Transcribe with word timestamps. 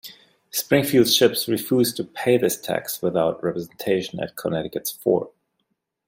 Springfield's 0.49 1.15
ships 1.15 1.47
refused 1.47 1.95
to 1.95 2.03
pay 2.03 2.35
this 2.35 2.59
tax 2.59 3.03
without 3.03 3.43
representation 3.43 4.19
at 4.19 4.35
Connecticut's 4.35 4.89
fort. 4.89 5.29